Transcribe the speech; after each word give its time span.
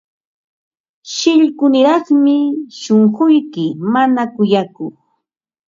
Shillkuniraqmi 1.13 2.35
shunquyki, 2.79 3.65
mana 3.93 4.21
kuyakuq. 4.35 4.93